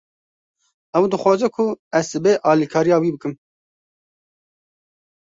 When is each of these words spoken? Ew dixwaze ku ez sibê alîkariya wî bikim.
Ew 0.97 1.05
dixwaze 1.11 1.47
ku 1.55 1.65
ez 1.97 2.05
sibê 2.11 2.33
alîkariya 2.51 2.97
wî 3.01 3.09
bikim. 3.15 3.33